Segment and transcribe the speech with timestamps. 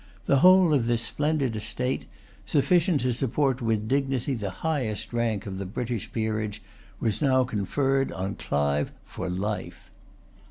[0.25, 2.05] The whole of this splendid estate,
[2.43, 6.59] sufficient to support with dignity the highest rank of the British peerage,
[6.99, 9.91] was now conferred on Clive for life.